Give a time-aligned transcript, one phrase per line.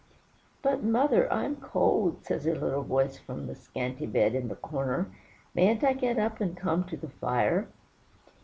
[0.63, 5.11] "But, mother, I'm cold," says a little voice from the scanty bed in the corner;
[5.53, 7.67] "mayn't I get up and come to the fire?"